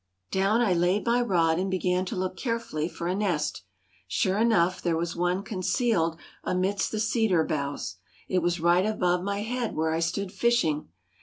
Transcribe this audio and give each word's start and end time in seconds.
Down 0.31 0.61
I 0.61 0.73
laid 0.73 1.05
my 1.05 1.21
rod 1.21 1.59
and 1.59 1.69
began 1.69 2.05
to 2.05 2.15
look 2.15 2.35
carefully 2.35 2.89
for 2.89 3.05
a 3.05 3.13
nest. 3.13 3.61
Sure 4.07 4.39
enough, 4.39 4.81
there 4.81 4.97
was 4.97 5.15
one 5.15 5.43
concealed 5.43 6.17
amidst 6.43 6.91
the 6.91 6.99
cedar 6.99 7.43
boughs. 7.43 7.97
It 8.27 8.39
was 8.39 8.59
right 8.59 8.83
above 8.87 9.21
my 9.21 9.43
head 9.43 9.75
where 9.75 9.91
I 9.91 9.99
stood 9.99 10.31
fishing. 10.31 10.87